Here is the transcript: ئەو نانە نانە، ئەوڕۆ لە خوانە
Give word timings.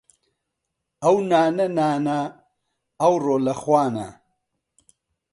ئەو 1.03 1.15
نانە 1.29 1.65
نانە، 1.77 2.19
ئەوڕۆ 3.01 3.35
لە 3.45 3.53
خوانە 3.61 4.07